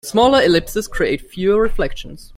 [0.03, 2.29] Smaller ellipses create fewer reflections.